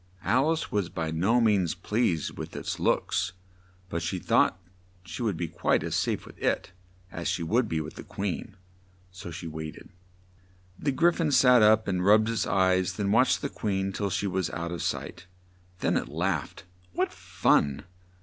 Al 0.23 0.49
ice 0.51 0.71
was 0.71 0.89
by 0.89 1.11
no 1.11 1.39
means 1.39 1.75
pleased 1.75 2.35
with 2.35 2.55
its 2.55 2.79
looks, 2.79 3.33
but 3.87 4.01
she 4.01 4.17
thought 4.17 4.59
she 5.05 5.21
would 5.21 5.37
be 5.37 5.47
quite 5.47 5.83
as 5.83 5.95
safe 5.95 6.25
with 6.25 6.39
it 6.41 6.71
as 7.11 7.27
she 7.27 7.43
would 7.43 7.69
be 7.69 7.79
with 7.79 7.93
the 7.97 8.03
Queen; 8.03 8.57
so 9.11 9.29
she 9.29 9.45
wait 9.45 9.75
ed. 9.75 9.89
The 10.79 10.91
Gry 10.91 11.11
phon 11.11 11.31
sat 11.31 11.61
up 11.61 11.87
and 11.87 12.03
rubbed 12.03 12.29
its 12.29 12.47
eyes; 12.47 12.93
then 12.93 13.11
watched 13.11 13.43
the 13.43 13.49
Queen 13.49 13.91
till 13.93 14.09
she 14.09 14.25
was 14.25 14.49
out 14.49 14.71
of 14.71 14.81
sight; 14.81 15.27
then 15.81 15.95
it 15.95 16.07
laughed. 16.09 16.63
"What 16.93 17.13
fun!" 17.13 17.83